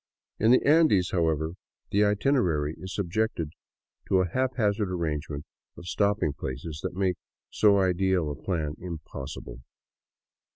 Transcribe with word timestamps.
In 0.39 0.49
the 0.49 0.65
Andes, 0.67 1.11
however, 1.11 1.51
the 1.91 2.03
itinerary 2.03 2.73
is 2.79 2.95
subjected 2.95 3.51
to 4.07 4.21
a 4.21 4.27
hap 4.27 4.55
hazard 4.57 4.91
arrangement 4.91 5.45
of 5.77 5.85
stopping 5.87 6.33
places 6.33 6.79
that 6.81 6.95
make 6.95 7.17
so 7.51 7.77
ideal 7.79 8.31
a 8.31 8.35
plan 8.35 8.73
impossible. 8.79 9.59